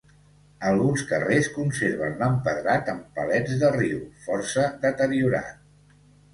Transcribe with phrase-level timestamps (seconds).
[0.69, 5.65] Alguns carrers conserven l'empedrat amb palets de riu, força deteriorat.